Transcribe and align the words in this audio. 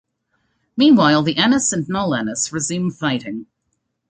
Meanwhile 0.75 1.21
the 1.21 1.37
Ennis 1.37 1.71
and 1.71 1.87
Nol-Ennis 1.87 2.51
resume 2.51 2.89
fighting. 2.89 3.45